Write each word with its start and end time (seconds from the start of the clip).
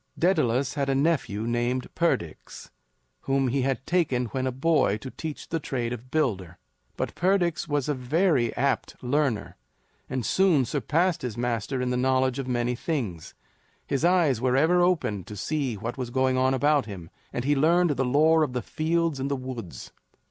Daedalus 0.17 0.73
had 0.73 0.89
a 0.89 0.95
nephew 0.95 1.45
named 1.45 1.93
Perdix 1.93 2.71
whom 3.25 3.49
he 3.49 3.61
had 3.61 3.85
taken 3.85 4.25
when 4.29 4.47
a 4.47 4.51
boy 4.51 4.97
to 4.97 5.11
teach 5.11 5.49
the 5.49 5.59
trade 5.59 5.93
of 5.93 6.09
builder. 6.09 6.57
But 6.97 7.13
Perdix 7.13 7.67
was 7.67 7.87
a 7.87 7.93
very 7.93 8.51
apt 8.57 8.95
learner, 9.03 9.57
and 10.09 10.25
soon 10.25 10.65
surpassed 10.65 11.21
his 11.21 11.37
master 11.37 11.81
in 11.83 11.91
the 11.91 11.97
knowledge 11.97 12.39
of 12.39 12.47
many 12.47 12.73
things. 12.73 13.35
His 13.85 14.03
eyes 14.03 14.41
were 14.41 14.57
ever 14.57 14.81
open 14.81 15.23
to 15.25 15.35
see 15.35 15.75
what 15.77 15.99
was 15.99 16.09
going 16.09 16.35
on 16.35 16.55
about 16.55 16.87
him, 16.87 17.11
and 17.31 17.45
he 17.45 17.55
learned 17.55 17.91
the 17.91 18.03
lore 18.03 18.41
of 18.41 18.53
the 18.53 18.63
fields 18.63 19.19
and 19.19 19.29
the 19.29 19.35
woods. 19.35 19.91